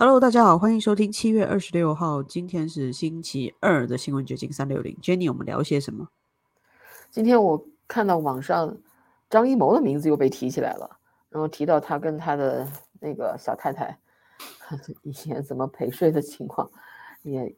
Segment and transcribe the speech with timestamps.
[0.00, 4.96] Hello，大家好，欢迎收听七月二十六号，今天是星期二的新闻掘金三六零。
[5.02, 6.06] Jenny，我们聊些什么？
[7.10, 8.78] 今天我看到网上
[9.28, 10.88] 张艺谋的名字又被提起来了，
[11.30, 12.64] 然后提到他跟他的
[13.00, 13.98] 那个小太太
[15.02, 16.70] 以前怎么陪睡的情况，
[17.24, 17.52] 也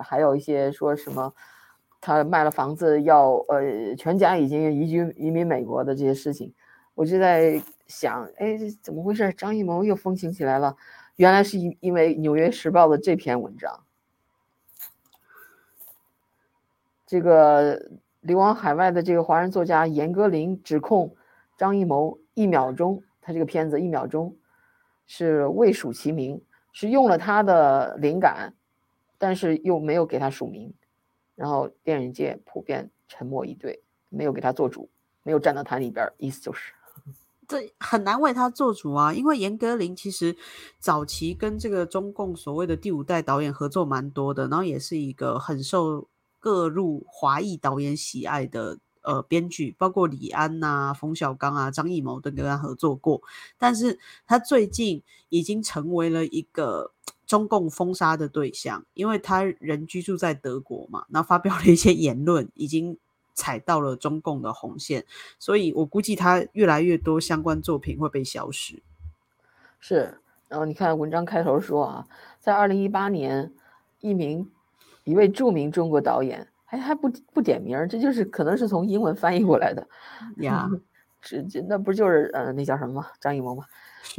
[0.00, 1.34] 还有一些说什么
[2.00, 6.54] 他卖了房子要呃全家已经移居移民美国的这些事情，
[6.94, 9.32] 我就在想，哎，怎么回事？
[9.32, 10.76] 张艺谋又风行起来了。
[11.20, 13.84] 原来是因因为《纽约时报》的这篇文章，
[17.06, 17.90] 这个
[18.22, 21.14] 流亡海外的这个华人作家严歌苓指控
[21.58, 24.34] 张艺谋一秒钟，他这个片子一秒钟
[25.06, 28.54] 是未署其名，是用了他的灵感，
[29.18, 30.72] 但是又没有给他署名，
[31.34, 34.88] 然后电影界普遍沉默以对，没有给他做主，
[35.22, 36.72] 没有站到他那边，意思就是。
[37.50, 40.36] 这很难为他做主啊，因为严歌苓其实
[40.78, 46.06] 早期跟这个中共所谓的第五代导演合作蛮多的，然后也是一个很受
[46.38, 53.20] 各路华裔导演喜爱的呃编剧，包括李安呐、冯小刚啊、张艺谋都跟他合作过。
[53.58, 53.98] 但是
[54.28, 56.92] 他最近已经成为了一个
[57.26, 62.96] 中共封杀的对象，因为他人居住在德国嘛，然后发表了一些言论，已经。
[63.34, 65.04] 踩到了中共的红线，
[65.38, 68.82] 所以我估计他越来越多相关作品会被消失。
[69.78, 72.06] 是，然后你看文章开头说啊，
[72.38, 73.52] 在二零一八年，
[74.00, 74.50] 一名
[75.04, 79.86] 一位著名中国导演，还还不不点名，这就是可能是从英文翻译过来的
[80.42, 80.68] 呀。
[81.22, 83.06] 这这那不就是呃那叫什么吗？
[83.20, 83.62] 张艺谋吗？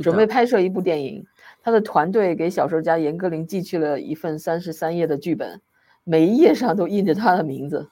[0.03, 1.25] 准备拍摄一部电影，
[1.63, 5.59] 他的团队给小说家严歌苓寄去了一份三十三页的剧本，
[6.03, 7.89] 每一页上都印着他的名字。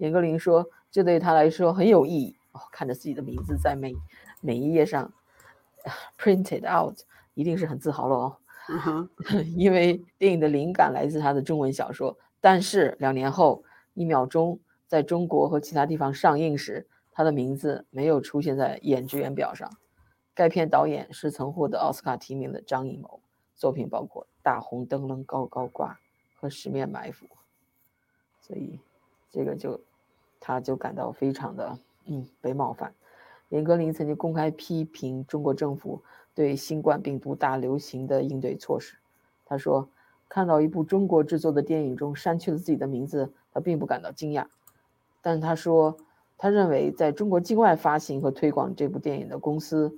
[0.00, 3.94] 严歌苓说：“这对他来说很有意义哦，看着自己的名字在每
[4.40, 5.12] 每一页上
[6.18, 6.98] printed out，
[7.34, 8.36] 一定是很自豪了哦。
[9.54, 13.62] 因为电影的灵感来自他的中文小说，但是两年后，
[13.92, 19.70] 一秒钟在中国和其他地方上映时，他的名字没有出现在演职员表上。
[20.32, 23.20] 该片导演是曾获得奥斯卡提名的张艺谋，
[23.54, 25.92] 作品包括《大红灯笼高高挂》
[26.40, 27.26] 和《十面埋伏》，
[28.40, 28.80] 所以
[29.30, 29.78] 这个就。”
[30.40, 32.92] 他就感到非常的嗯被冒犯。
[33.50, 36.02] 严歌苓曾经公开批评中国政府
[36.34, 38.96] 对新冠病毒大流行的应对措施。
[39.44, 39.88] 他说
[40.28, 44.46] ：“看到一部中国制作的电影中删去了自己的名字，他并不感到惊讶。
[45.20, 45.96] 但他说，
[46.38, 49.92] 他认为在中国境外发行和推广这部电影的公司，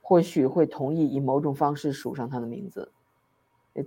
[0.00, 2.90] 或许会同意以某种方式署上他的名字。”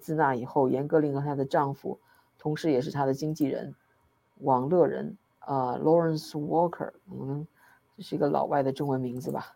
[0.02, 1.98] 自那以后，严歌苓和她的丈夫，
[2.38, 3.74] 同时也是她的经纪人，
[4.42, 5.16] 王乐仁。
[5.48, 7.48] 呃，Lawrence Walker，嗯，
[7.96, 9.56] 这是一个老外的中文名字吧？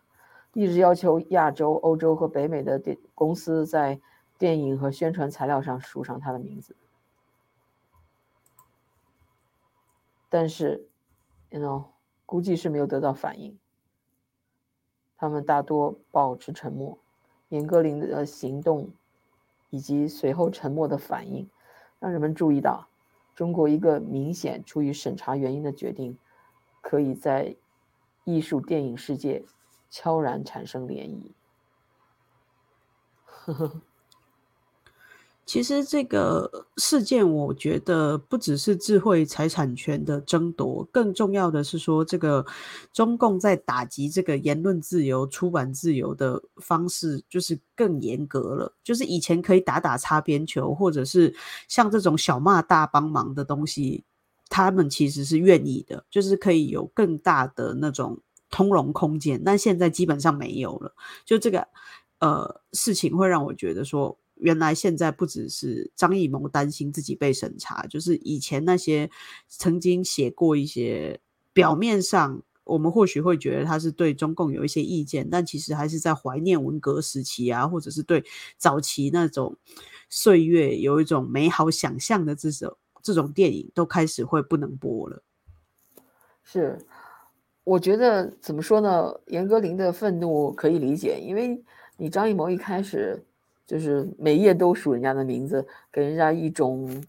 [0.54, 4.00] 一直要求亚洲、欧洲和北美的电公司在
[4.38, 6.74] 电影和宣传材料上署上他的名字，
[10.28, 10.88] 但是
[11.50, 11.84] ，you know，
[12.24, 13.58] 估计是没有得到反应。
[15.16, 16.98] 他们大多保持沉默。
[17.50, 18.90] 严歌苓的行动
[19.68, 21.50] 以及随后沉默的反应，
[21.98, 22.88] 让人们注意到。
[23.34, 26.18] 中国一个明显出于审查原因的决定，
[26.80, 27.56] 可以在
[28.24, 29.44] 艺术电影世界
[29.90, 31.30] 悄然产生涟漪。
[33.24, 33.82] 呵呵。
[35.44, 42.46] 其实这个事件，我觉得不只是智慧财产权的争夺，更重要的是说，这个
[42.92, 48.72] 中共在打击这个言论自由、出版自由的方式，就是更严格了。
[48.84, 51.34] 就是以前可以打打擦边球，或者是
[51.66, 54.04] 像这种小骂大帮忙的东西，
[54.48, 58.16] 他们其实是愿意的，就是可以有更大的那种
[58.48, 59.42] 通融空间。
[59.44, 60.94] 但现在基本上没有了。
[61.24, 61.66] 就这个
[62.20, 64.16] 呃事情，会让我觉得说。
[64.42, 69.08] 原来现在不只是张艺谋担心自己被审查，就是以前那些
[69.46, 71.20] 曾经写过一些
[71.52, 78.24] 表面上我们或许会觉得他是对中共有一些意见，但其实还是在怀念文革时期啊，或者是对
[78.56, 79.56] 早期那种
[80.10, 85.22] 岁月有一种美好想象的这种这种电影都开始会不能播了。
[86.42, 86.78] 是，
[87.62, 89.14] 我觉得怎么说呢？
[89.26, 91.62] 严歌苓的愤怒可以理解，因为
[91.96, 93.24] 你张艺谋一开始。
[93.72, 97.02] 就是每页都数人家的名字，给人家一种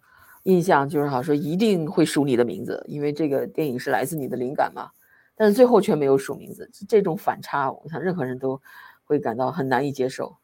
[0.43, 4.89] 印象，就是好说一定会数你的名字，因为这个电影是来自你的灵感嘛。
[5.35, 8.61] 但是最后却没有署名字，这种反差，我想任何人都
[9.03, 10.37] 会感到很难以接受。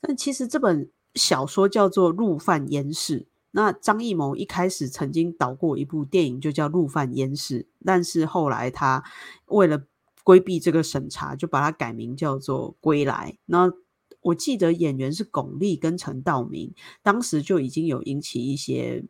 [0.00, 3.20] 但其实这本小说叫做《入犯烟事》，
[3.52, 9.04] 那张艺谋一开始曾经导过一部电影，就叫《入犯烟事》，但是后来他
[9.46, 9.84] 为了
[10.24, 13.34] 规避这个审查，就把它改名叫做《归来》。
[13.46, 13.70] 那
[14.20, 16.72] 我记得演员是巩俐跟陈道明，
[17.02, 19.04] 当时就已经有引起一些。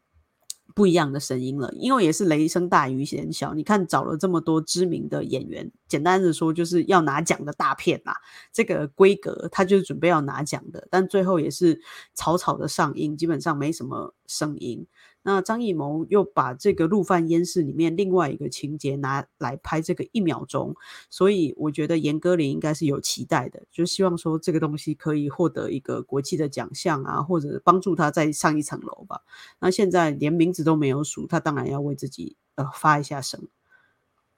[0.75, 3.53] 不一样的声音了，因为也是雷声大雨点小。
[3.55, 8.13] 你看找了这么多知名的演员，简单的说就是要拿奖的大片呐，
[8.53, 11.81] 这个规格他就是准备要拿奖的，但最后也是
[12.15, 14.87] 草草的上映，基本上没什么声音。
[15.23, 20.75] 那张艺谋又把这个《陆犯烟事》里面另外一个情节拿来拍这个一秒钟，
[21.11, 29.23] 所以我觉得严歌苓应该是有期待的，就希望说这个东西可以获得一个国际的奖项啊，或者帮助他再上一层楼吧。
[29.61, 33.49] 那现在连名字都没有数，他当然要为自己呃发一下声。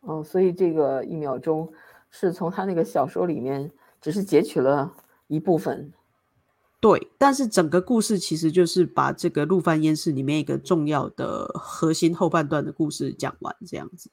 [0.01, 1.73] 哦，所以这个一秒钟
[2.11, 4.93] 是从他那个小说里面只是截取了
[5.29, 5.93] 一部分。
[6.81, 14.11] 对，但是整个故事其实就是把这个《陆犯烟事》里面一个重要的核心后半段的故事讲完，这样子。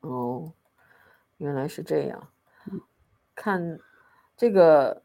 [0.00, 0.52] 哦，
[1.38, 2.28] 原来是这样。
[3.34, 3.78] 看
[4.36, 5.00] 这个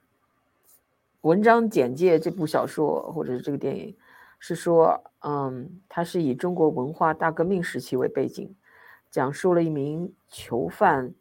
[1.21, 3.95] 文章简介，这部小说或者是这个电影，
[4.37, 8.53] 是说，嗯，它是以中国文化大革命时期为背景，
[9.09, 11.13] 讲述了一名囚犯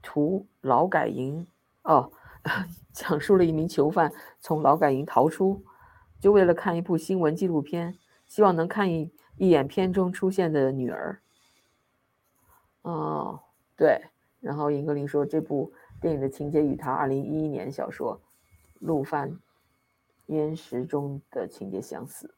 [0.00, 1.44] 屠劳改营。
[1.82, 2.12] 哦。
[2.92, 5.62] 讲述了一名囚犯从劳改营逃出，
[6.20, 7.96] 就为了看一部新闻纪录片，
[8.26, 11.20] 希望能看一一眼片中出现的女儿。
[12.82, 13.40] 哦，
[13.76, 14.02] 对。
[14.40, 18.16] 然后尹格林说，这部电影的情节与他二零一一年小说
[18.78, 19.38] 《陆犯
[20.26, 22.34] 烟石》中的情节相似。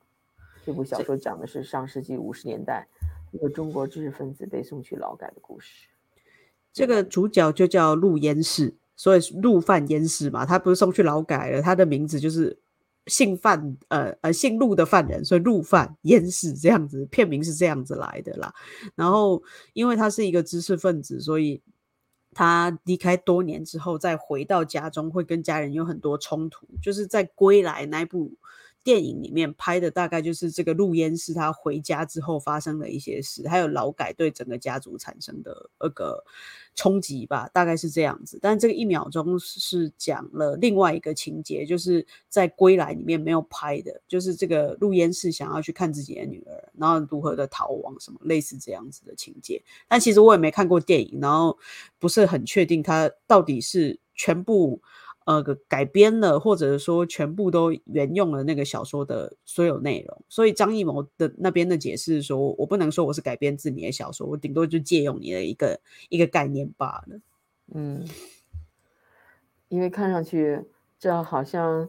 [0.64, 2.86] 这部小说讲的是上世纪五十年代
[3.32, 5.88] 一个中国知识分子被送去劳改的故事。
[6.72, 8.76] 这个主角就叫陆烟士。
[9.00, 12.54] 所以陆犯淹死嘛，他不是送去劳改了，他的名字就是
[13.06, 18.52] 姓范，呃呃姓陆的犯人，所以陆犯淹死这样子，片名是这样子来的啦。
[18.94, 19.42] 然后
[19.72, 21.62] 因为他是一个知识分子，所以
[22.34, 28.36] 他离开多年之后再回到家中，会跟家人有很多冲突，就是在归来那部。
[28.82, 36.24] 电影里面拍的大概就是这个陆烟是他回家之后发生的一些事，还有劳改对整个家族产生的那个
[36.74, 38.38] 冲击吧，大概是这样子。
[38.40, 49.62] 但这个一秒钟是讲了另外一个情节，就是在归来里面没有拍的，就是这个陆烟是想要去看自己的女儿，然后如何的逃亡，什么类似这样子的情节。
[49.88, 51.58] 但其实我也没看过电影，然后
[51.98, 54.80] 不是很确定他到底是全部。
[55.30, 67.20] 呃，改编了，或者说全部都沿用了那个小说的所有内容，所以张艺谋的那边的解释说，我不能说我是改编自你的小说，我顶多就借用你的一个一个概念罢了。
[67.72, 68.04] 嗯，
[69.68, 70.60] 因为看上去
[70.98, 71.88] 这好像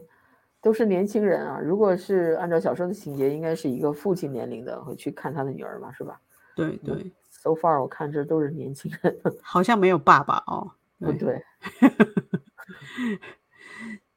[0.60, 6.20] 都是年轻人啊，如果是按照小说的情节，应该是一个父亲年龄的会去看他的女儿嘛，是吧？
[6.54, 11.42] 对对，so far 我看这都是年轻人，好像没有爸爸哦，不对。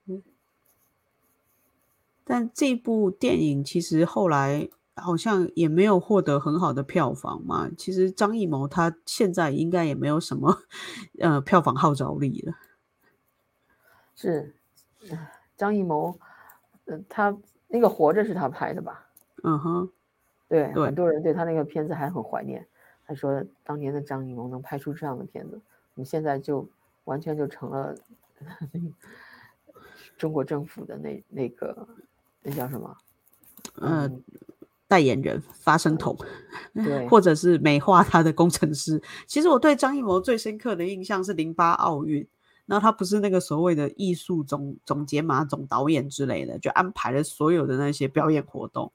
[2.27, 7.69] 但这部电影其实后来好像也没有获得很好的票房嘛。
[7.77, 10.63] 其实张艺谋他现在应该也没有什么
[11.19, 12.55] 呃票房号召力了。
[14.15, 14.55] 是，
[15.55, 16.17] 张艺谋，
[16.85, 17.37] 呃，他
[17.67, 19.05] 那个《活着》是他拍的吧？
[19.43, 19.89] 嗯哼，
[20.47, 22.65] 对，很多人对他那个片子还很怀念，
[23.05, 25.61] 他说当年的张艺谋能拍出这样的片子，
[25.93, 26.67] 我们现在就
[27.03, 27.95] 完全就成了。
[30.17, 31.87] 中国政府的那那个
[32.41, 32.95] 那叫什么？
[33.81, 34.23] 嗯，
[34.87, 36.17] 代言人、发声筒，
[36.73, 39.01] 对， 或者是美化他的工程师。
[39.27, 42.25] 其实我对张艺谋最深刻的印象是零八奥运，
[42.65, 48.91] 然后他不是那个所谓的艺术总总监嘛，总导演之类的，就安排了所有的那些表演活动。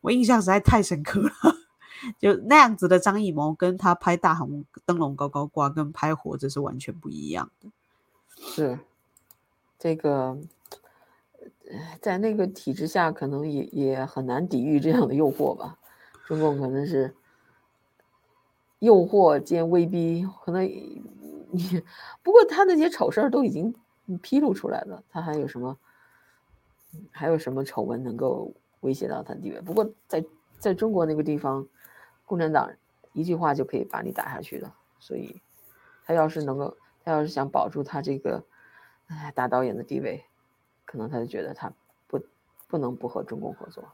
[0.00, 1.30] 我印象实在太深刻了，
[2.18, 7.70] 就那样子的张艺谋，跟他拍《大红灯笼高高挂》跟拍《活着》是完全不一样的。
[8.36, 8.78] 是，
[9.78, 10.38] 这个
[12.00, 15.78] 在那个体制下，可能也也很难抵御这样的诱惑吧。
[16.26, 17.14] 中共可能是
[18.78, 21.82] 诱惑兼威逼，可能你
[22.22, 23.74] 不过他那些丑事儿都已经
[24.22, 25.78] 披露出来了，他还有什么
[27.10, 29.60] 还有什么丑闻能够威胁到他的地位？
[29.60, 30.24] 不过在
[30.58, 31.66] 在中国那个地方，
[32.24, 32.70] 共产党
[33.12, 35.42] 一句话就可以把你打下去的，所以
[36.06, 36.76] 他要是能够。
[37.06, 38.42] 他要是想保住他这个，
[39.34, 40.24] 大导演的地位，
[40.84, 41.72] 可能他就觉得他
[42.06, 42.20] 不
[42.68, 43.84] 不能不和中共合作。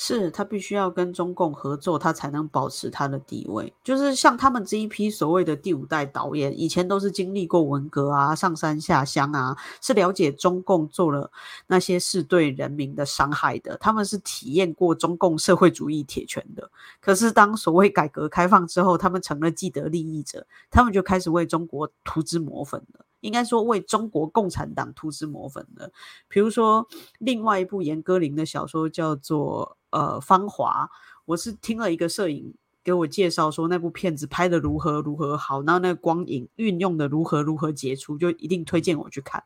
[0.00, 3.72] 是他必须要跟中共合作，他才能保持他的地位。
[3.82, 11.28] 就是像他们这一批所谓的第五代导演，以前都是经历过文革啊、上山下乡啊，是了解中共做了
[11.66, 13.76] 那些事对人民的伤害的。
[13.78, 16.70] 他们是体验过中共社会主义铁拳的。
[17.00, 23.04] 可是当所谓改革开放之后，他们成了既得利益者，他们就开始为中国涂脂抹粉了。
[23.20, 25.92] 应该说为中国共产党涂脂抹粉的。
[26.28, 26.86] 比如说，
[27.18, 30.84] 另外一部严歌苓的小说叫做《呃芳华》，
[31.24, 39.44] 我是听了一个摄影给我介绍说那部片子拍的如何如何好，然后那个光影运用的如何如何杰出，就一定推荐我去看。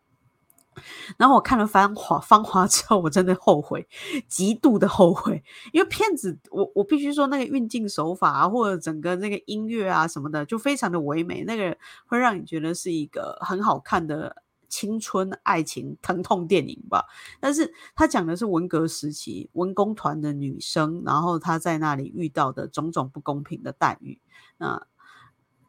[1.16, 3.86] 然后我看了《芳华》《芳华》之后，我真的后悔，
[4.28, 11.76] 极度的后悔，因为片子我我必须说那个运镜手法啊，或者整个那个音乐啊什么的，就非常的唯美，那个
[12.06, 17.04] 会让你觉得是一个很好看的青春爱情疼痛电影吧。
[17.40, 24.18] 但是他讲的是文革时期文工团的女生，然后她在那里遇到的种种不公平的待遇。
[24.56, 24.86] 那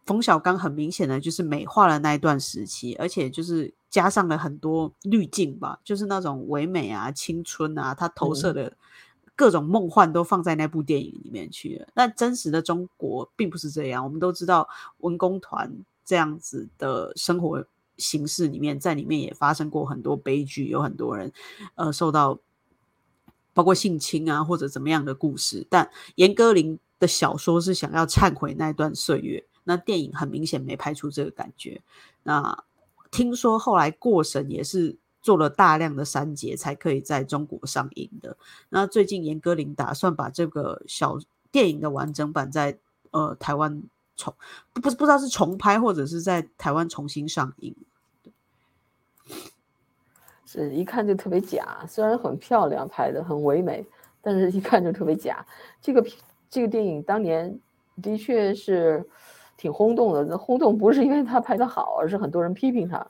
[0.05, 8.75] 冯小刚很明显的就是美化了那一段时期，而且就是加上了很多滤镜吧，就是那种唯美啊、青春啊，他投射的
[9.35, 11.87] 各种梦幻都放在那部电影里面去了。
[11.93, 14.67] 但真实的中国并不是这样，我们都知道
[15.01, 15.71] 文工团
[16.03, 17.63] 这样子的生活
[17.99, 21.31] 形式里面，在里面也发生过很多悲剧，有很多人
[21.75, 22.39] 呃受到
[23.53, 25.67] 包括性侵啊或者怎么样的故事。
[25.69, 29.45] 但严歌苓的小说是想要忏悔那段岁月。
[29.65, 31.81] 那电影很明显没拍出这个感觉。
[32.23, 32.63] 那
[33.13, 38.35] 听说后来过审也是做了大量的删节，才可以在中国上映的。
[38.69, 41.19] 那最近严歌苓打算把这个小
[41.51, 42.79] 电影的完整版在
[43.11, 43.83] 呃台湾
[44.15, 44.33] 重
[44.73, 47.75] 不不知道是重拍或者是在台湾重新上映。
[50.47, 53.85] 是一看就特别假，虽然很漂亮拍的很唯美，
[54.23, 55.45] 但是一看就特别假。
[55.79, 56.03] 这个
[56.49, 57.59] 这个电影当年
[58.01, 59.07] 的确是。
[59.63, 63.07] 挺轰动的，那轰动不是因为他拍的好，而是很多人批评他，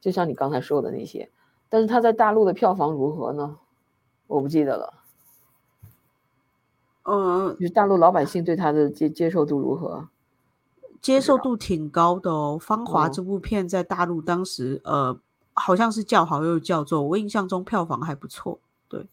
[0.00, 1.30] 就像你刚才说的那些。
[1.68, 3.56] 但是他在大陆的票房如何呢？
[4.26, 4.94] 我不记得了。
[7.04, 10.08] 嗯，就是大陆老百姓对他的接接受度如何？
[11.00, 15.16] 接受度挺高的哦，《芳华》这部片在大陆当时呃
[15.54, 18.58] 好像是叫好又叫座，我印象中票房还不错。
[18.88, 19.06] 对，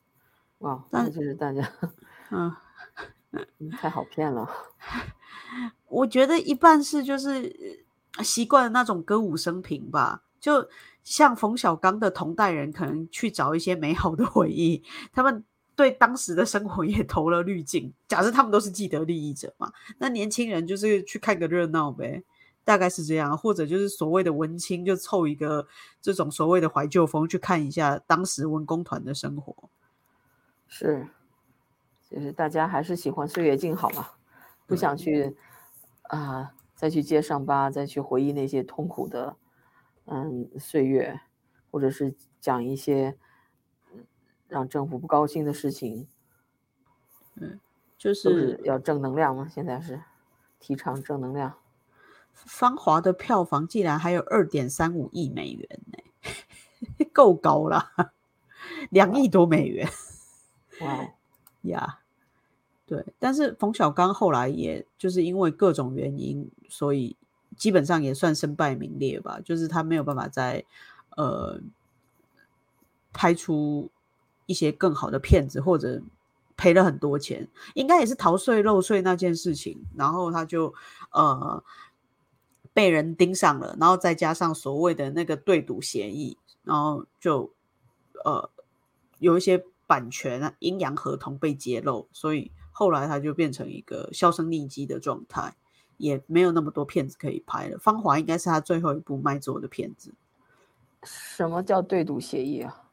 [0.58, 1.72] 哇，但就是大家，
[2.34, 4.50] 嗯，太好骗了。
[5.88, 7.86] 我觉得一半是就是
[8.24, 10.68] 习惯了那种歌舞升平吧，就
[11.04, 15.44] 像冯小刚的同代人，可能去找一些美好的回忆，他们
[15.76, 17.94] 对当时的生活也投了滤镜。
[18.08, 22.24] 假设他们都是既得利益者嘛，那年轻人就是去看个热闹呗，
[22.66, 25.66] 大概是这样，或者就是所谓的文青，就凑一个
[26.02, 29.70] 这种所谓的怀旧风去看一下当时文工团的生活。
[30.68, 31.08] 是，
[32.10, 34.08] 就是大家还是喜欢岁月静好嘛。
[34.68, 35.36] 不想去
[36.04, 39.36] 啊，再去接上疤，再去回忆那些痛苦的
[40.06, 41.22] 嗯岁月，
[41.72, 43.18] 或者是讲一些
[44.48, 46.08] 让政府不高兴的事情。
[47.36, 47.60] 嗯，
[47.98, 50.04] 就是要正能量嘛，现在是
[50.60, 51.58] 提倡正能量。
[52.34, 58.14] 芳华的票房竟然还有二点三五亿美元呢， 够高了，
[58.92, 59.90] 两亿多美元。
[60.82, 61.10] 哇
[61.64, 62.02] 呀！
[62.88, 67.18] 对，但是冯小刚后来也就是因为各种原因，所以
[67.58, 69.42] 基本上也算身败名裂吧。
[69.44, 70.64] 就是他没有办法再
[71.18, 71.60] 呃
[73.12, 73.90] 拍出
[74.46, 76.02] 一些更好的片子，或者
[76.56, 80.74] 赔了很多钱，应该也是逃税漏税那件事情，然后他就
[81.12, 81.62] 呃
[82.74, 87.52] 被人盯上了，然后再加上所谓的那个对赌协议，然后就
[88.24, 88.50] 呃
[89.20, 92.50] 有一些版权啊阴阳合同被揭露，所以。
[92.78, 95.56] 后来他就变成一个销声匿迹的状态，
[95.98, 97.78] 也没有那么多片子可以拍了。
[97.80, 100.14] 《芳华》应该是他最后一部卖座的片子。
[101.02, 102.84] 什么叫对赌协议啊？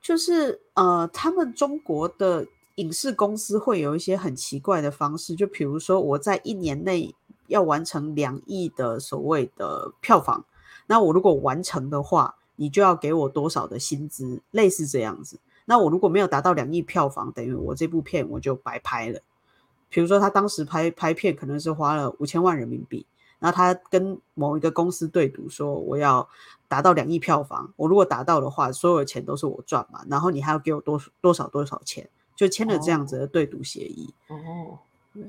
[0.00, 2.46] 就是呃，他们中国的
[2.76, 7.12] 影视公司会有一些很奇怪的方式，就比如说我在一年内
[7.48, 10.44] 要完成两亿的所谓的票房，
[10.86, 15.40] 那我如果完成的话，你就要给我多少的薪资，类似这样子。
[15.66, 19.20] 那我如果没有达到两亿票房，等于我这部片我就白拍了。
[19.88, 23.06] 比如说他当时拍拍片可能是花了五千万人民币，
[23.38, 26.28] 然后他跟某一个公司对赌说我要
[26.66, 34.12] 达到两亿票房，我如果达到的话，所有的钱都是我赚嘛，然后你还要给我多多少多少钱，就签了这样子的对赌协议。
[34.28, 34.78] 哦，
[35.14, 35.22] 对，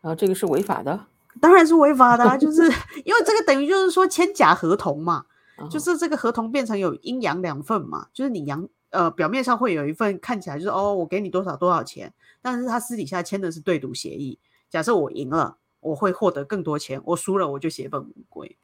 [0.00, 1.06] 然后这个是违法的，
[1.40, 2.62] 当然是违法的， 就是
[3.04, 5.26] 因为这个等于就是说签假合同嘛，
[5.70, 8.66] 就是这个合同变成有阴阳两份嘛，就是你阳。
[8.96, 14.38] 呃，表面上会有一份看起来就是哦，我给你多少多少钱，但是他私底下签的是对赌协议。
[14.70, 18.56] 假设我赢了，我会获得更多钱；我输了，我就血本无归。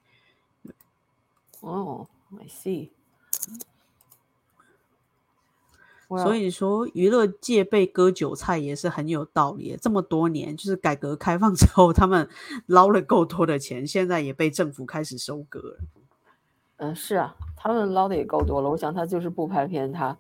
[1.61, 2.09] 哦
[2.41, 2.89] ，I see。
[6.09, 9.79] 所以说，娱乐界被割韭菜也是很有道理。
[9.81, 12.29] 这么多年，就是改革开放之后，他们
[12.67, 15.79] 捞了够多的钱，现在也被政府开始收割了。
[16.83, 18.69] 嗯，是啊，他们捞的也够多了。
[18.69, 20.19] 我想他就是不拍片，他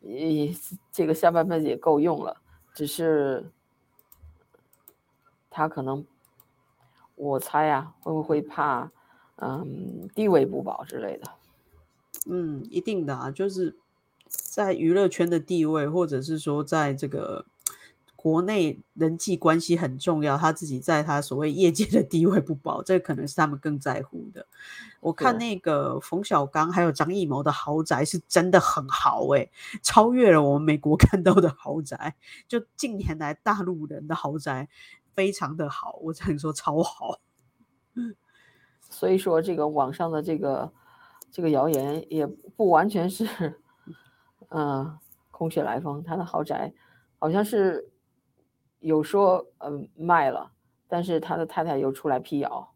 [0.00, 0.52] 也
[0.90, 2.36] 这个下半辈子也够用了。
[2.74, 3.48] 只是
[5.48, 6.04] 他可能，
[7.14, 8.90] 我猜啊，会不会怕，
[9.36, 11.30] 嗯，地位不保之类的？
[12.26, 13.76] 嗯，一定的啊，就是
[14.26, 17.46] 在娱乐圈的地位，或者是说在这个。
[18.24, 24.46] 国内人际关系很重要，他自己在他所谓业界的地位不保，这可能是他们更在乎的。
[25.00, 29.52] 我看那个冯小刚还有张艺谋的豪宅是真的很豪诶，
[29.82, 32.16] 超越了我们美国看到的豪宅。
[32.48, 34.70] 就近年来大陆人的豪宅
[35.12, 37.20] 非常的好，我只能说超好。
[38.88, 40.72] 所以说这个网上的这个
[41.30, 43.60] 这个谣言也不完全是，
[44.48, 44.98] 嗯，
[45.30, 46.02] 空穴来风。
[46.02, 46.72] 他的豪宅
[47.18, 47.90] 好像是。
[48.84, 50.50] 有说嗯卖了，
[50.88, 52.68] 但是他的太太又出来辟谣。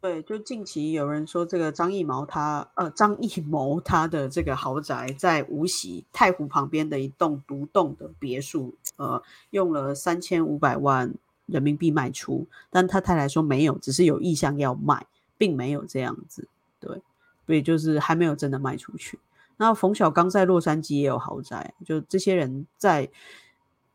[0.00, 11.14] 对，就近期有人说这个张艺谋他呃张艺谋他的这个豪宅在无锡太湖旁边的一栋独栋的别墅，呃用了三千五百万
[11.46, 15.06] 人民币卖出，但他太太说没有，只是有意向要卖，
[15.38, 16.48] 并没有这样子。
[16.80, 17.00] 对，
[17.46, 19.20] 所以就是还没有真的卖出去。
[19.56, 23.08] 那冯小刚在洛杉矶也有豪宅，就这些人在。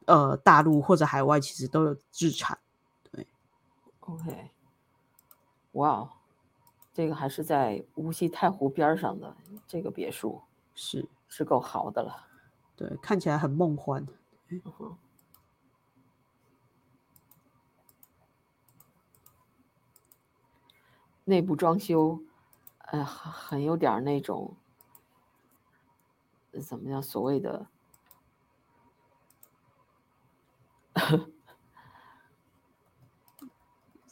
[0.06, 2.58] 呃，大陆或者海外其实都有资产，
[3.12, 3.28] 对。
[4.00, 4.52] OK，
[5.74, 6.12] 哇，
[6.92, 9.36] 这个还是在无锡太湖边上的
[9.68, 10.42] 这个别墅，
[10.74, 12.28] 是是够豪的了，
[12.76, 14.06] 对，看起来很梦幻。
[21.24, 22.20] 内部装修，
[22.80, 24.58] 呃，很有点那种，
[26.68, 27.02] 怎么样？
[27.02, 27.68] 所谓的。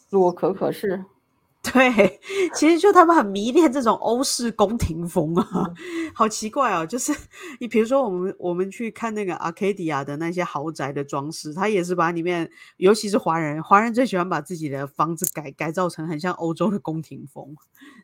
[0.09, 1.05] 洛可可是，
[1.61, 2.19] 对，
[2.55, 5.71] 其实就他们很迷恋这种欧式宫廷风啊，
[6.15, 6.83] 好奇怪哦。
[6.83, 7.13] 就是
[7.59, 17.55] 你比如说，我们我们去看那个阿卡迪亚的那些豪宅的装饰，他也是把里面，尤其是华人，华人最喜欢把自己的房子改改造成很像欧洲的宫廷风，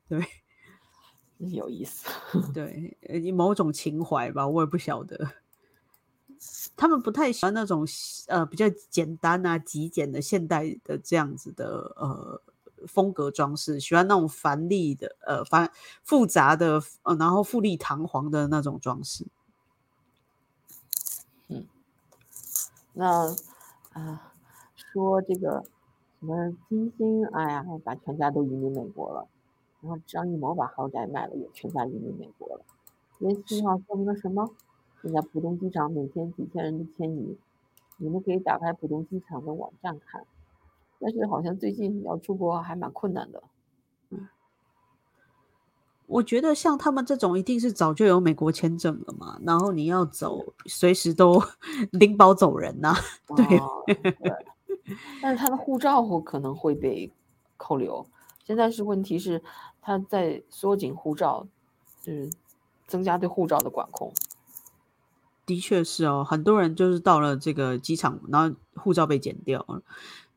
[0.07, 0.23] 对，
[1.39, 2.07] 有意思，
[2.53, 2.95] 对，
[3.31, 5.44] 某种情怀吧，我也不晓得。
[6.77, 7.85] 他们不太喜欢那种
[8.27, 12.41] 呃比较简单啊、极简的现代的这样子的呃
[12.87, 15.71] 风格装饰，喜欢那种繁丽的呃繁
[16.03, 19.25] 复杂的呃然后富丽堂皇的那种装饰。
[21.47, 21.65] 嗯，
[22.93, 23.33] 那
[23.93, 24.33] 啊
[24.75, 25.63] 说这个
[26.19, 29.27] 什么金星，哎呀，把全家都移民美国了，
[29.81, 32.65] 然后张艺谋把豪宅卖了，也全家移民美国了，
[33.19, 34.49] 这句话说明了什么？
[35.05, 37.37] 现在浦东机场每天几千人的迁移，
[37.97, 40.25] 你们可以打开浦东机场的网站看。
[40.99, 43.43] 但是好像最近要出国还蛮困难的。
[44.09, 44.27] 嗯，
[46.07, 51.39] 我觉得像他们这种一定是早就有美国签证了嘛，然后你要走，随时都
[51.91, 52.95] 拎包走人呐。
[53.35, 53.45] 对，
[55.21, 57.11] 但是他的护照或可能会被
[57.57, 58.03] 扣留。
[58.43, 59.43] 现在是问题是
[59.81, 61.45] 他在缩紧护照，
[62.01, 62.27] 就是
[62.87, 64.11] 增加对护照的管控。
[65.45, 69.81] 的确是哦，很多人就是到了这个机场，然后护照被剪掉了。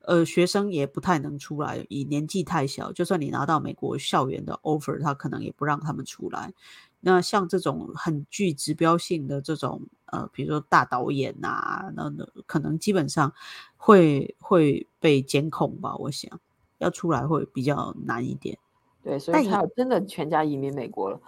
[0.02, 6.52] 呃，学生也不太能出来，以年纪太小，就算你拿到美国校园的 offer，他可能也不让他们出来。
[7.00, 13.32] 那像这种很具指标性的这种，呃，比如说大导演啊，那那可能基本上
[13.76, 15.94] 会会被监控吧。
[15.96, 16.40] 我想
[16.78, 18.58] 要出来会比较难一点。
[19.02, 21.20] 对，所以他要真的全家移民美国了，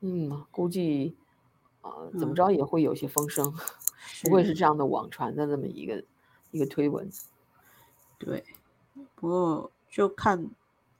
[0.00, 1.16] 嗯，估计。
[1.84, 3.52] 啊，怎么着也会有些风声，
[4.24, 6.02] 不会是这样的网传的那么一个
[6.50, 7.10] 一个推文。
[8.18, 8.42] 对，
[9.14, 10.50] 不过就看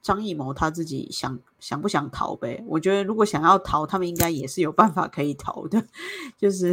[0.02, 2.62] 张艺谋他自己想想不想逃呗。
[2.66, 5.82] 我觉得如果想要逃，他们应该也是有办法可以逃的。
[6.36, 6.70] 就是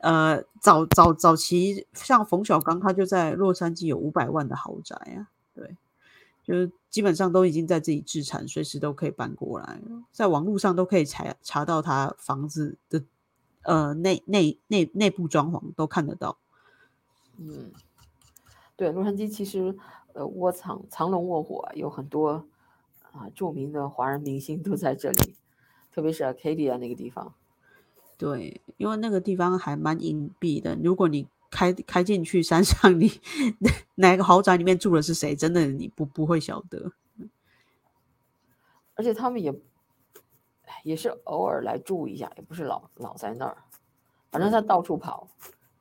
[0.00, 5.32] 呃，早早早期像冯小刚，他就在洛杉矶有五百万的豪宅啊。
[5.54, 5.74] 对，
[6.44, 9.80] 就是基本上都已经在自己自产，随时都可以搬过来，
[10.12, 13.02] 在网络上都可以查查到他房子的。
[13.68, 16.38] 呃，内内内内部装潢都看得到。
[17.36, 17.70] 嗯，
[18.76, 19.76] 对，洛杉矶其实
[20.14, 22.46] 呃卧藏藏龙卧虎，有很多
[23.12, 25.34] 啊著名的华人明星都在这里，
[25.92, 27.34] 特别是 Arcadia 那个地方。
[28.16, 33.20] 对，因为那个地方还蛮隐蔽的，如果你开开进去山上，你
[33.96, 36.92] 哪个豪宅里面住的是谁，真的你不不会晓得。
[38.94, 39.54] 而且他们也。
[40.88, 43.58] 也是偶尔来住一下也不是老老在那儿。
[44.30, 44.58] 反正他。
[44.62, 45.28] 到处跑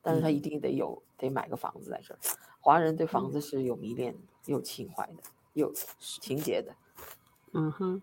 [0.02, 2.20] 但是他一定得有得买个房子在这儿。
[2.60, 4.13] 华人对房子是有迷恋
[4.46, 6.76] 有情怀的有情节的。
[7.54, 8.02] 嗯哼。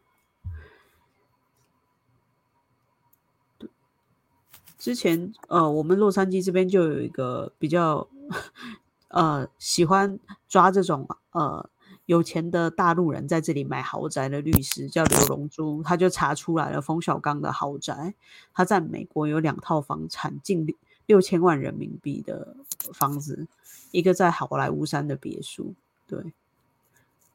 [4.79, 8.09] 之前呃我们洛杉矶这边就有一个比较
[9.09, 11.69] 呃喜欢抓这种呃
[12.07, 18.15] 有钱的大陆人在这里买豪宅的律师，叫刘龙珠，他就查出来了冯小刚的豪宅，
[18.53, 20.67] 他在美国有两套房产，近
[21.07, 22.57] 六千万人民币的
[22.93, 23.47] 房子，
[23.91, 25.75] 一个在好莱坞山的别墅，
[26.07, 26.33] 对，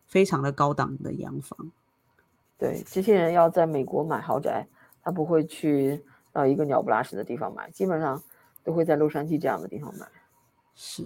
[0.07, 1.71] 非常的高档的洋房。
[2.57, 4.67] 对，这些人要在美国买豪宅，
[5.01, 8.21] 他不会去到一个鸟不拉屎的地方买，基本上
[8.63, 10.05] 都会在洛杉矶这样的地方买。
[10.75, 11.03] 是，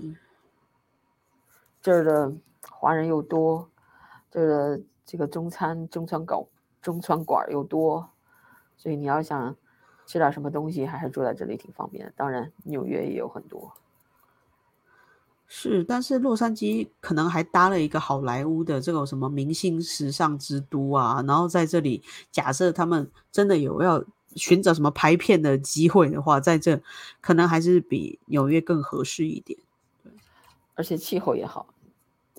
[1.81, 2.33] 这儿的
[2.69, 3.69] 华人又多，
[4.31, 6.43] 这个这个中餐中餐馆
[6.81, 8.09] 中餐馆又多，
[8.77, 9.55] 所以你要想
[10.05, 12.13] 吃点什么东西，还是住在这里挺方便的。
[12.15, 13.73] 当然，纽约也有很多。
[15.45, 24.03] 是，但是洛杉矶可能还搭了一个好莱坞的这种什么明星时尚之都啊，然后在这里，假设他们真的有要
[24.35, 26.81] 寻找什么拍片的机会的话，在这
[27.21, 29.59] 可能还是比纽约更合适一点。
[30.03, 30.11] 对，
[30.73, 31.67] 而且气候也好，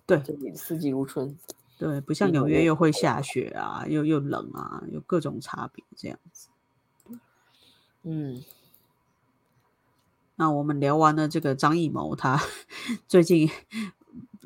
[0.07, 1.37] 对，这里四季如春。
[1.79, 6.49] 对，不像纽约又会下雪啊，又又冷啊，有各种差别这样子。
[8.03, 8.43] 嗯。
[10.37, 12.41] 那我们聊完了这个张艺谋他
[13.07, 13.49] 最近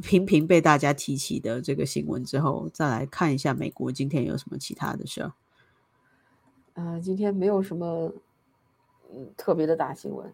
[0.03, 5.33] 频频被大家提起的这个新闻之后，再来看一下美国今天有什么其他的事儿。
[6.75, 8.13] 呃，今天没有什么
[9.13, 10.33] 嗯特别的大新闻，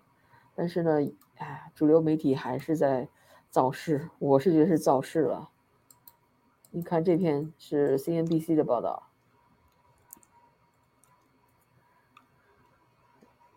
[0.56, 0.98] 但是呢，
[1.36, 3.08] 哎，主流媒体还是在
[3.54, 5.50] 造势，我是觉得是造势了。
[6.72, 9.10] 你看这篇是 CNBC 的报道，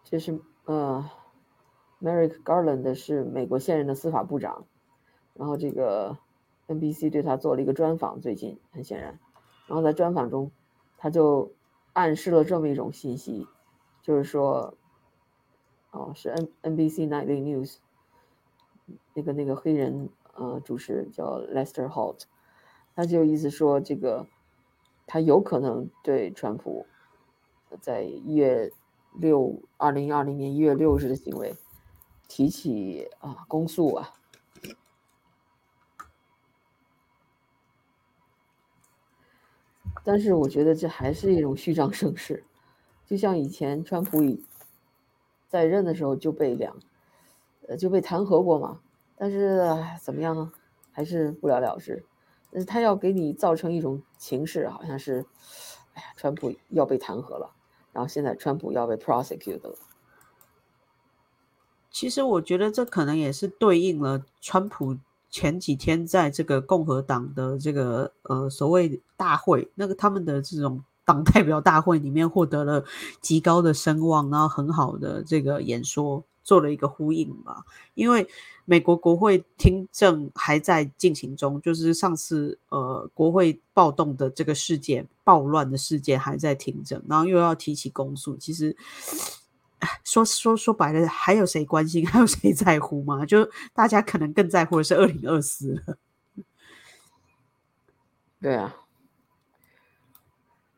[0.04, 1.10] 这是呃。
[2.00, 4.68] Merrick Garland 是美国现任的司法部长，
[5.34, 6.20] 然后这个
[6.68, 9.20] NBC 对他做了一个专访，最近很显然，
[9.66, 10.52] 然后在专访中，
[11.00, 11.54] 他就
[11.94, 13.48] 暗示了这么一种信息，
[14.04, 14.76] 就是说，
[15.90, 17.78] 哦，是 N NBC Nightly News
[19.14, 22.24] 那个那个黑人呃主持叫 Lester Holt，
[22.96, 24.28] 他就意思说这个
[25.06, 26.86] 他有可能对川普
[27.82, 28.72] 在一月
[29.14, 31.56] 六二零二零年一月六日的行为。
[32.30, 34.14] 提起啊公诉啊，
[40.04, 42.44] 但是我觉得这还是一种虚张声势，
[43.06, 44.44] 就像以前川普以
[45.48, 46.78] 在任的时候就被两
[47.68, 48.80] 呃就被弹劾过嘛，
[49.16, 49.62] 但是
[50.02, 50.52] 怎么样呢？
[50.92, 52.04] 还是不了了之。
[52.50, 55.26] 但是他要给你造成一种情势，好像是，
[55.94, 57.52] 哎呀，川普要被弹劾了，
[57.92, 59.76] 然后现在川普要被 prosecute 了。
[61.92, 64.98] 其实我觉得这可能也是对应了川普
[65.30, 72.86] 前几天在这个共和党的这个呃所谓大会，那个他们的这种党代表大会里面获得了
[73.20, 77.66] 极高的声望，然后很好的这个演说做了一个呼应吧。
[77.96, 78.26] 因为
[78.64, 88.76] 美国国会听证还在进行中，就是上次呃国会暴动的这个事件、暴乱的事件还在听证，然后又要提起公诉，其实。
[90.04, 92.06] 说说说白了，还有谁关心？
[92.10, 93.24] 还有谁在乎吗？
[93.24, 95.84] 就大家可能更在乎的是二零二四。
[98.42, 98.76] 对啊，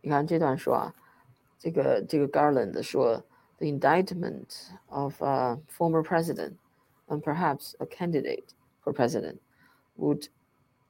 [0.02, 0.94] 你看这段说啊，
[1.58, 3.24] 这个这个 Garland 说
[3.59, 6.55] ，the indictment of a former president
[7.09, 9.39] and perhaps a candidate for president
[9.97, 10.29] would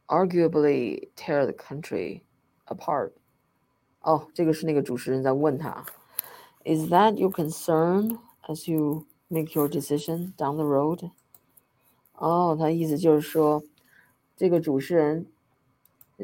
[0.08, 2.22] arguably tear the country
[2.66, 3.12] apart。
[4.00, 5.84] 哦，这个是那个主持人在问他。
[6.64, 11.10] Is that your concern as you make your decision down the road？
[12.14, 13.62] 哦，他意思就是说，
[14.36, 15.26] 这个主持人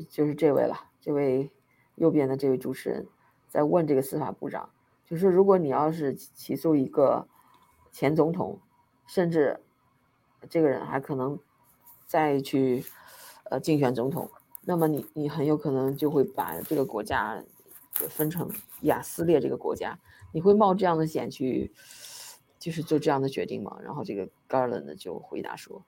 [0.09, 1.51] 就是这位了，这位
[1.97, 3.07] 右边的这位主持人
[3.49, 4.71] 在问这个司法部长，
[5.06, 7.28] 就是如果你要是起诉一个
[7.92, 8.60] 前总统，
[9.06, 9.60] 甚至
[10.50, 11.40] 这个人还可能
[12.06, 12.84] 再去
[13.46, 14.30] 呃竞选总统，
[14.64, 17.44] 那么你你很有可能就会把这个国家
[17.94, 19.98] 分成亚撕裂这个国家。
[20.32, 21.72] 你会冒这样的险去，
[22.60, 23.78] 就是做这样的决定吗？
[23.82, 25.82] 然后这个 Garland 就回答说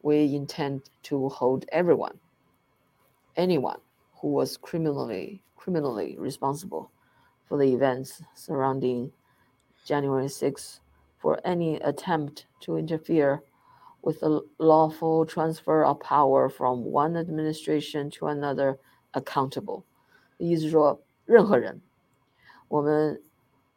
[0.00, 2.14] ：“We intend to hold everyone,
[3.34, 3.78] anyone
[4.18, 6.88] who was criminally criminally responsible
[7.47, 9.11] for the events surrounding
[9.85, 10.79] January 6th
[11.17, 13.41] for any attempt to interfere
[14.01, 18.77] with the lawful transfer of power from one administration to another
[19.13, 19.83] accountable。”
[20.37, 21.81] 意思是说，任何人，
[22.67, 23.21] 我们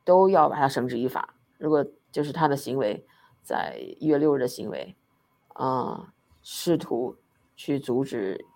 [0.05, 1.35] 都要把他绳之以法。
[1.59, 3.05] 如果就是他的行为，
[3.43, 4.97] 在一月六日的行为，
[5.49, 7.17] 啊，试图
[7.55, 8.47] 去阻止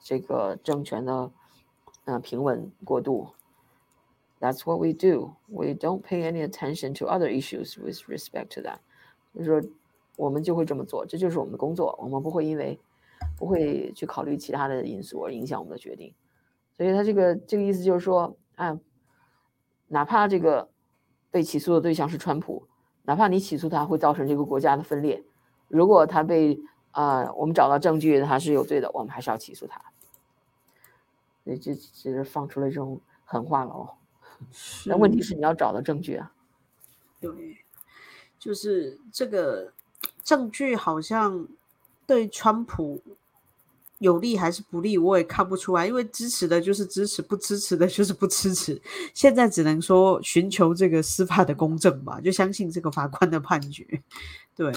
[0.00, 1.32] 这个政权的，
[2.04, 3.34] 呃，平稳过渡，
[4.45, 5.33] That's what we do.
[5.47, 8.77] We don't pay any attention to other issues with respect to that.
[9.33, 9.69] 就是说，
[10.17, 11.97] 我们就会这么做，这就是我们的工作。
[11.99, 12.79] 我们不会因为
[13.35, 16.13] 不会去考虑其他的因素而影响我们的决定。
[16.77, 18.79] 所以他这个这个意思就是说，啊，
[19.87, 20.69] 哪怕这个
[21.31, 22.67] 被起诉的对象是川普，
[23.05, 25.23] 哪怕你起诉他会造成这个国家的分裂，
[25.69, 26.59] 如果他被
[26.91, 29.81] 啊我们找到证据他是有罪的，我们还是要起诉他。
[31.43, 33.89] 所以这其实放出了这种狠话了哦。
[34.85, 36.31] 那问题是你要找到证据啊。
[37.19, 37.31] 对，
[38.37, 39.71] 就是这个
[40.23, 41.47] 证据好像
[42.05, 43.01] 对川普
[43.99, 45.87] 有利还是不利，我也看不出来。
[45.87, 48.81] 因为支持的就是支持，不支持的就是不支持。
[49.13, 53.85] 现在只能说寻求这个司法的公正吧，就相信这个法官的判决。
[54.55, 54.71] 对。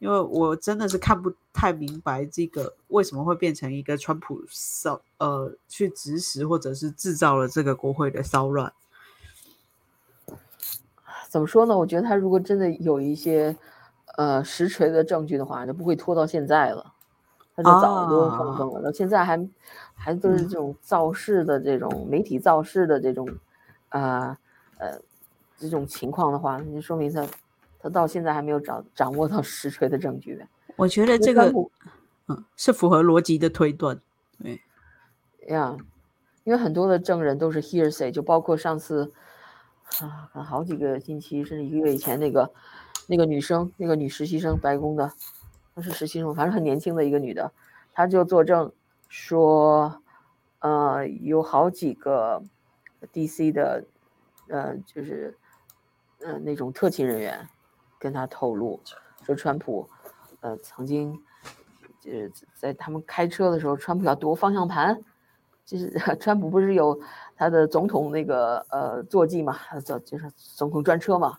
[0.00, 8.72] 因为我真的是看不太明白这个为什么会变成一个川普骚呃去指使或者是制造了这个国会的骚乱。
[11.28, 11.76] 怎么说呢？
[11.76, 13.54] 我觉得他如果真的有一些
[14.16, 16.92] 呃实锤的证据的话，就不会拖到现在了。
[17.54, 19.48] 他就早就封封了，到现在还
[19.94, 23.28] 还都是这种造势的这种媒体造势的这种
[23.90, 24.36] 啊
[24.78, 24.98] 呃
[25.58, 27.24] 这种情况的话，那就说明他。
[27.80, 30.44] 他到现在还没有掌掌握到实锤的证据。
[30.74, 31.48] 我觉得这个，
[32.26, 34.00] 嗯，是符合逻辑的推断。
[34.42, 34.60] 对，
[35.46, 35.76] 呀，
[36.42, 39.12] 因为很多的证人都是 hearsay，就包括上次
[40.00, 42.52] 啊，好几个星期甚至一个月以前那个
[43.06, 45.12] 那个女生，那个女实习生，白宫的，
[45.74, 47.52] 她是实习生，反正很年轻的一个女的，
[47.92, 48.72] 她就作证
[49.08, 50.00] 说，
[50.60, 52.42] 呃，有好几个
[53.12, 53.84] DC 的，
[54.48, 55.36] 呃，就是
[56.20, 57.48] 呃那种特勤人员。
[58.00, 58.80] 跟她透露
[59.24, 59.90] 说，川普，
[60.38, 61.20] 呃，曾经，
[62.00, 65.02] 就是在他们开车的时候，川普要夺方向盘，
[65.66, 67.00] 就是 川普不是有
[67.38, 71.38] 他的总统那个呃坐骑嘛，坐就是总统专车嘛，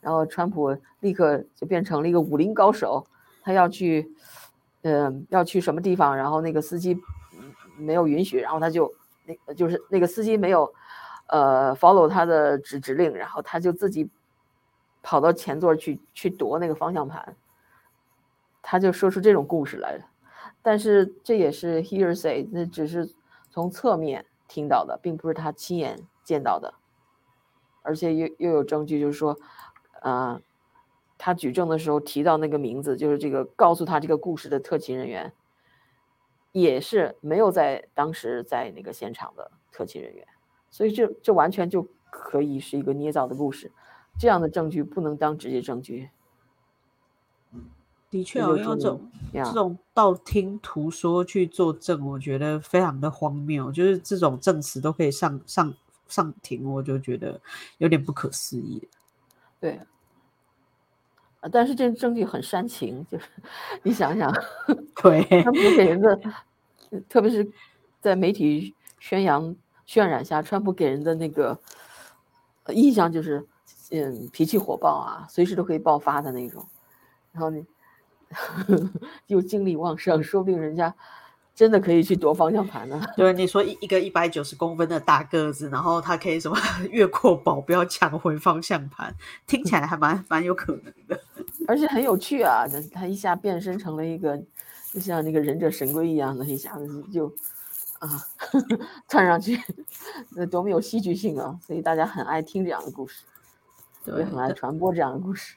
[0.00, 3.06] 然后川普立刻就变成了一个武林高手，
[3.42, 4.10] 他要去，
[4.82, 6.98] 嗯，要去什么地方，然后那个司机
[7.78, 8.92] 没有允许，然后他就
[9.24, 10.70] 那就是那个司机没有，
[11.28, 14.10] 呃，follow 他的指指令，然后他就自己。
[15.00, 17.34] 跑到前座去去夺那个方向盘，
[18.60, 20.04] 他就说出这种故事来了。
[20.60, 23.08] 但是这也是 hearsay，那只是
[23.48, 26.74] 从侧面听到的，并不是他亲眼见到的。
[27.82, 29.38] 而且又又有证据，就是说，
[30.00, 30.40] 啊，
[31.16, 35.32] 他举证的时候提到那个名字，就是这个告诉他这个故事的特勤人员，
[36.52, 40.26] 也是没有在当时在那个现场的特勤人员。
[40.70, 43.72] 所以这这完全就可以是一个捏造的故事。
[44.18, 46.10] 这样的证据不能当直接证据。
[48.10, 53.70] 的确，用这种这种道听途说去作证，我觉得非常的荒谬。
[53.70, 55.74] 就是这种证词都可以上上
[56.06, 57.40] 上庭，我就觉得
[57.78, 58.88] 有点不可思议。
[59.60, 59.80] 对，
[61.52, 63.26] 但是这证据很煽情，就是
[63.82, 64.32] 你想想，
[65.02, 66.20] 对，川普给人的，
[67.08, 67.48] 特别是
[68.00, 69.54] 在媒体宣扬
[69.86, 71.58] 渲染下，川普给人的那个
[72.68, 73.46] 印象就是。
[73.90, 76.62] 嗯，脾气火爆啊，随时都可以爆发的那种，
[77.32, 77.66] 然后呢，
[79.26, 80.94] 又精力旺盛，说不定人家
[81.54, 83.00] 真的可以去夺方向盘呢。
[83.16, 86.56] 对，你说一一个一百九十公分的大个子，然后他可以什么
[86.90, 89.14] 越过保镖抢回方向盘，
[89.46, 91.20] 听起来还蛮蛮有可能的，
[91.66, 92.64] 而且很有趣啊！
[92.92, 94.36] 他一下变身成了一个，
[94.92, 97.32] 就像那个忍者神龟一样的，一下子就
[97.98, 98.08] 啊
[99.08, 99.60] 窜上去，
[100.30, 101.58] 那多么有戏剧性啊！
[101.66, 103.24] 所以大家很爱听这样的故事。
[104.16, 105.56] 也很爱传播这样的故事，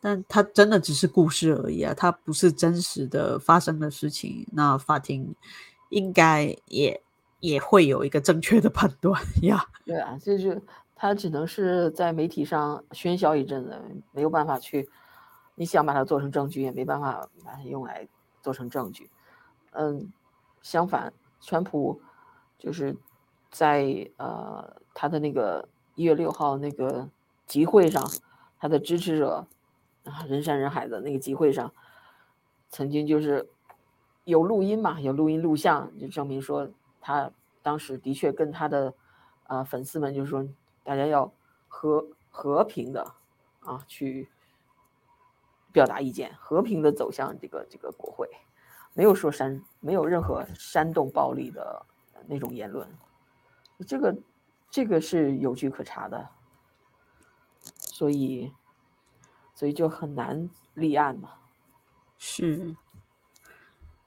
[0.00, 4.46] 但它真的只是故事而已啊，它不是真实的发生的事情。
[4.52, 5.34] 那法庭
[5.90, 7.02] 应该也
[7.40, 9.64] 也会有一个正确的判断呀。
[9.84, 10.60] 对啊，就是
[10.94, 13.80] 它只能是在媒体上喧嚣一阵子，
[14.12, 14.88] 没有办法去，
[15.54, 18.08] 你想把它做成证据，也没办法把它用来
[18.42, 19.10] 做成证据。
[19.72, 20.12] 嗯，
[20.62, 22.00] 相反，川普
[22.58, 22.96] 就是
[23.50, 27.08] 在呃他的那个一月六号那个。
[27.46, 28.08] 集会上，
[28.60, 29.44] 他的支持者
[30.04, 31.72] 啊，人山人海的那个集会上，
[32.68, 33.50] 曾经就是
[34.24, 37.30] 有录音嘛，有录音录像，就证明说他
[37.62, 38.94] 当时的确跟他的
[39.44, 40.48] 啊粉丝们就是说，
[40.82, 41.32] 大家要
[41.68, 43.14] 和和平的
[43.60, 44.28] 啊去
[45.72, 48.28] 表达意见，和平的走向这个这个国会，
[48.94, 51.84] 没有说煽，没有任何煽动暴力的
[52.26, 52.88] 那种言论，
[53.86, 54.16] 这个
[54.70, 56.28] 这个是有据可查的。
[57.62, 58.50] 所以，
[59.60, 61.32] 所以就很难立案嘛。
[62.16, 62.74] 是，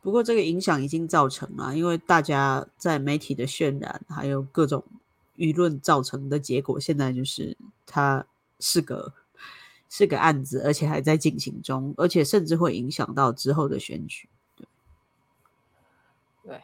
[0.01, 4.83] 不过这个影响已经造成了，因为大家在媒体的渲染，还有各种
[5.37, 8.25] 舆论造成的结果，现在就是它
[8.59, 9.13] 是个
[9.87, 14.27] 是个案子，而且还在进行中，而且甚至会影响到之后的选举。
[14.55, 14.65] 对，
[16.45, 16.61] 对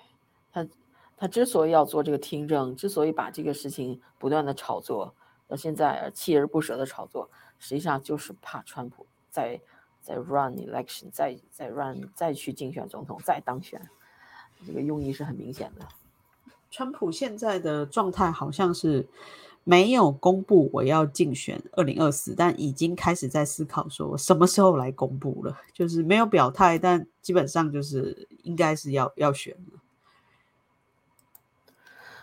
[0.52, 0.68] 他
[1.16, 5.14] 他之所以要做这个听证，之所以把这个事情不断的炒作，
[5.48, 9.60] 到现在锲而不舍的炒作，实际上就是怕川普再
[10.02, 13.80] 再 run election，再再 run 再去竞选总统，再当选，
[14.66, 15.88] 这个用意是很明显的。
[16.72, 19.08] 川普现在的状态好像是
[19.64, 29.80] 没有公布我要竞选二零二四，但已经开始在思考说什么时候来公布了，就是没有表态，但基本上就是应该是要要选了。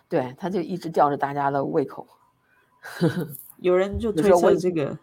[0.09, 2.07] 对，他就一直吊着大家的胃口。
[3.59, 4.97] 有人就推测这个，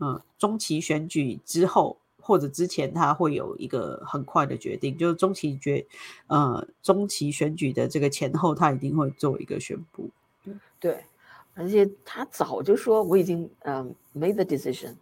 [0.00, 1.96] 嗯，中期选举之后。
[2.18, 5.86] 或者之前他会有一个很快的决定，就是中期决，
[6.26, 10.10] 呃，中期选举的这个前后，他一定会做一个宣布。
[10.80, 11.04] 对，
[11.54, 14.96] 而且他早就说我已经嗯 made the decision，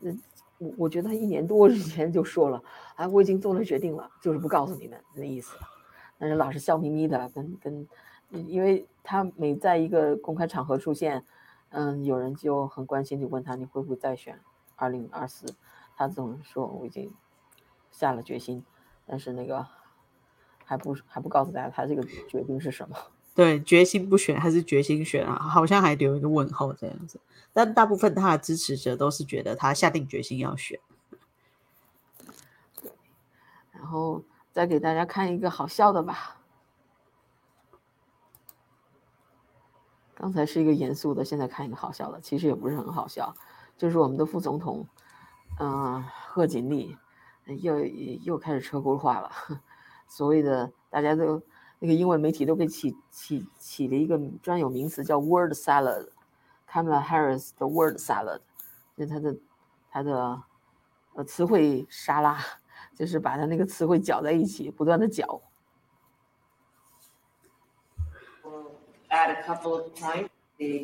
[0.00, 0.20] 嗯，
[0.58, 2.60] 我我觉得他一年多之前就说了，
[2.96, 5.54] 哎，我已经做了决定了，就是不告诉你们那意思。
[6.18, 7.86] 但是老是笑眯眯的跟跟，
[8.48, 11.24] 因为他每在一个公开场合出现，
[11.76, 14.40] 嗯，有人就很关心，就问他你会不会再选
[14.76, 15.44] 二零二四。
[15.96, 17.12] 他总说我已经
[17.90, 18.64] 下了决心，
[19.06, 19.66] 但是那个
[20.64, 22.96] 还不还不告诉大家他这个决定是什么？
[23.34, 25.36] 对，决心不选还是决心选啊？
[25.36, 27.18] 好像还留一个问号这样子。
[27.52, 30.78] 但大部分他的支持者都是觉得他下定决心要选。
[32.80, 32.92] 对，
[33.72, 36.40] 然后再给大家看一个好笑的吧。
[40.24, 43.34] 刚才是一个严肃的，现在看一个好笑的，其实也不是很好笑，
[43.76, 44.88] 就是我们的副总统。
[45.60, 46.96] 嗯，贺锦丽
[47.60, 49.30] 又又开始车轱辘话了。
[50.08, 51.42] 所谓的大家都
[51.78, 58.40] 那个英文媒体都给起起起了一个专有名词叫 “word salad”，Kamala Harris 的 “word salad”，
[58.96, 59.36] 就他的
[59.90, 60.42] 他的
[61.12, 62.38] 呃词汇沙拉，
[62.96, 65.42] 就是把他那个词汇搅在一起，不断的搅。
[69.20, 70.74] Add a couple of points: the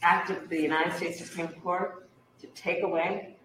[0.00, 2.08] act of the United States Supreme Court
[2.40, 3.36] to take away.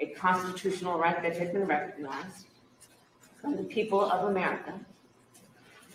[0.00, 2.46] a constitutional right that has been recognized
[3.40, 4.74] from the people of America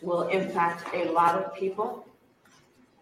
[0.02, 2.06] will impact a lot of people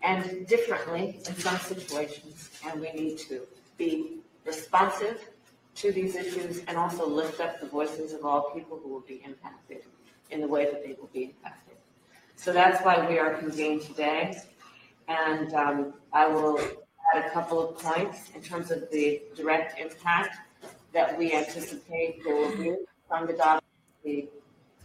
[0.02, 2.50] and differently in some situations.
[2.66, 3.42] And we need to
[3.78, 5.30] be responsive
[5.76, 9.22] to these issues and also lift up the voices of all people who will be
[9.26, 9.84] impacted
[10.32, 11.78] in the way that they will be impacted.
[12.36, 14.38] So that's why we are convened today.
[15.09, 16.59] And um, I will
[17.15, 20.39] add a couple of points in terms of the direct impact
[20.95, 22.75] that we anticipate there will be
[23.09, 23.61] from the dog
[24.03, 24.27] the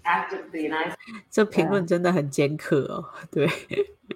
[0.04, 0.96] act of the United
[1.30, 3.48] 这评论真的很尖刻哦，对，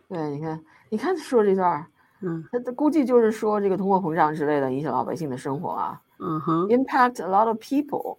[0.10, 1.86] 对，你看，你看说这段，
[2.22, 8.18] 嗯，他他估计就是说这个通货膨胀之类的影响老百姓的生活啊，嗯哼，impact a lot of people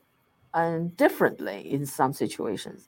[0.52, 2.84] and differently in some situations，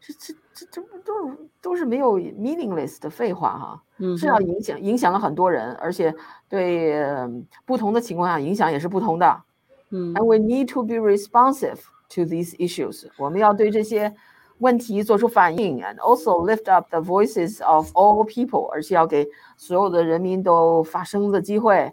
[0.00, 6.14] 这这这这不都都是没有 meaningless 的废话哈，嗯，是要影响影响了很多人，而且
[6.48, 6.94] 对
[7.64, 9.42] 不同的情况下影响也是不同的。
[9.90, 11.78] And we need to be responsive
[12.10, 13.08] to these issues.
[13.16, 14.12] 我们要对这些
[14.58, 21.92] 问题做出反应，and also lift up the voices of all people，而且要给所有的人民都发声的机会。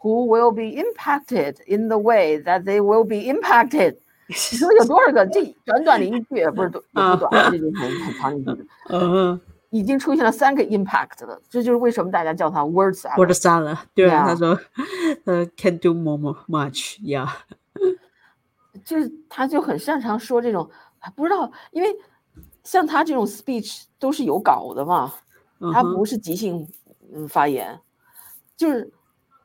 [0.00, 3.96] Who will be impacted in the way that they will be impacted？
[4.27, 5.25] 你说有多少个？
[5.27, 8.67] 这 短短的一句也不是短，也不短，这就很很长一句。
[8.89, 9.39] 嗯。
[9.69, 13.17] 已经出现了三个 impact 了，这就是为什么大家叫它 word salad。
[13.17, 14.49] word salad，对啊，他说，
[15.25, 17.27] 呃，can do more more much，yeah，
[18.85, 20.69] 就是他就很擅长说这种，
[21.15, 21.89] 不知道，因为
[22.63, 25.11] 像他这种 speech 都是有稿的嘛，
[25.73, 26.67] 他不是即兴
[27.11, 27.79] 嗯发言，
[28.55, 28.93] 就是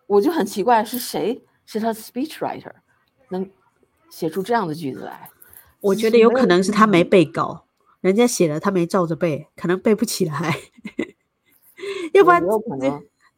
[0.06, 2.72] 我就很奇怪是谁是他 speech writer
[3.30, 3.48] 能
[4.10, 5.30] 写出这样的句子来，
[5.80, 7.64] 我觉得有可能是他没背稿。
[8.00, 10.56] 人家写了，他没照着背，可能背不起来。
[12.14, 12.42] 要不然，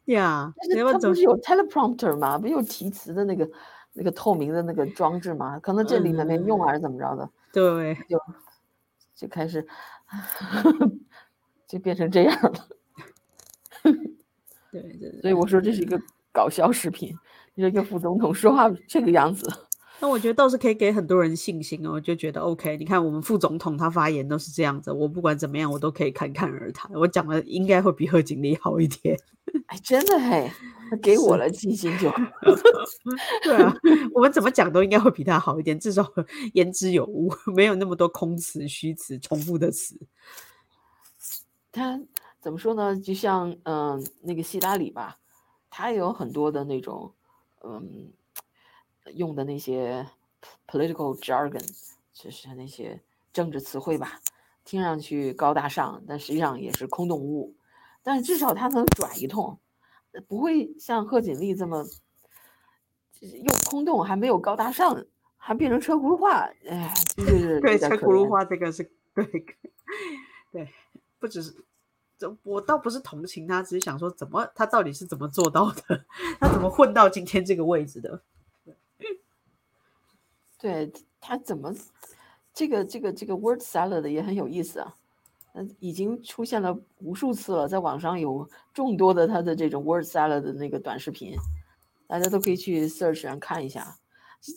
[0.05, 0.53] 呀，
[0.91, 2.37] 他不是有 teleprompter 吗？
[2.37, 3.49] 不有提词的那个
[3.93, 5.59] 那个透明的那个装置吗？
[5.59, 7.29] 可能这里面没用还是怎么着的？
[7.51, 8.19] 对，就
[9.15, 9.67] 就开始
[11.67, 12.67] 就变成这样了。
[14.71, 15.99] 对对，所以我说这是一个
[16.31, 17.13] 搞笑视频，
[17.55, 19.51] 一个副总统说话这个样子。
[20.01, 22.75] 那我觉得倒是可以给很多人信心哦，我就觉得 OK。
[22.77, 26.91] 你看我们副总统他发言都是这样子，我不管怎么样，我都可以侃侃而谈。
[26.93, 29.15] 我讲的应该会比贺锦丽好一点。
[29.67, 30.51] 哎，真的嘿，
[31.03, 32.09] 给我了信心就。
[33.43, 33.71] 对啊，
[34.13, 36.03] 我们怎么讲都应该会比他好一点，至少
[36.53, 39.95] 言之有物，没有那么多空词、虚词、重复的词。
[41.71, 42.01] 他
[42.41, 42.99] 怎么说呢？
[42.99, 45.17] 就像嗯，那个希拉里吧，
[45.69, 47.13] 他也有很多的那种
[47.63, 48.11] 嗯
[49.15, 50.07] 用的那些
[50.67, 51.65] political jargon，
[52.13, 52.99] 就是那些
[53.33, 54.19] 政治词汇吧，
[54.63, 57.55] 听上去高大上，但实际上也是空洞无物。
[58.03, 59.57] 但是至少他能转一通，
[60.27, 61.85] 不会像贺锦丽这么
[63.19, 65.05] 又空洞，还没有高大上，
[65.37, 66.49] 还变成车轱辘话。
[66.67, 69.25] 哎，就是对车轱辘话这个是对
[70.51, 70.69] 对，
[71.19, 71.55] 不只是。
[72.43, 76.05] 我倒不是同情他，只是想说，怎么他到底是怎么做到的？
[76.39, 78.21] 他怎么混到今天这个位置的？
[80.61, 81.73] 对他怎么
[82.53, 84.95] 这个这个这个 word salad 也很有意思啊，
[85.53, 91.35] 嗯，已经出现了无数次了，在网上有众多的他的这种 word salad 的那个短视频，
[92.05, 93.97] 大家都可以去 search 上看一下，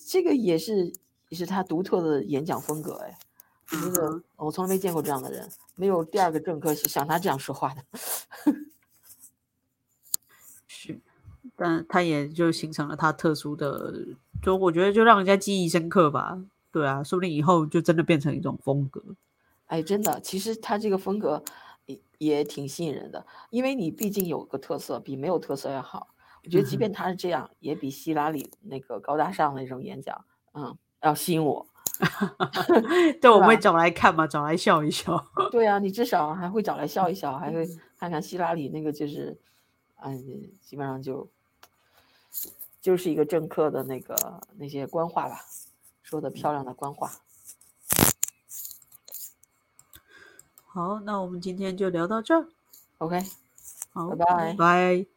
[0.06, 0.92] 这个也是
[1.30, 3.18] 也是他独特的演讲风格，哎。
[3.66, 7.82] 这个我从来没见过这样的人，没有第二个政客像他这样说话的。
[10.68, 11.00] 是，
[11.56, 14.04] 但他也就形成了他特殊的，
[14.44, 16.38] 就我觉得就让人家记忆深刻吧。
[16.70, 19.02] 对啊，说不定以后就真的变成一种风格。
[19.66, 21.42] 哎，真的，其实他这个风格
[21.86, 26.08] 也也挺吸引人的，因为你毕竟有个特色，比没有特色要好。
[26.44, 31.66] 我觉得即便他是这样，也比希拉里那个高大上的那种演讲，嗯，要吸引我。
[33.22, 35.24] 对，我们会找来看嘛，找来笑一笑。
[35.50, 37.66] 对啊，你至少还会找来笑一笑，还会
[37.96, 39.38] 看看希拉里那个，就是，
[40.02, 40.18] 嗯，
[40.60, 41.26] 基本上就
[42.84, 44.14] 就是一个政客的那个
[44.58, 45.46] 那些官话吧，
[46.02, 47.10] 说的漂亮的官话。
[50.66, 52.46] 好，那我们今天就聊到这儿。
[52.98, 53.18] OK，
[53.94, 54.52] 好，拜拜。
[54.52, 55.13] 拜。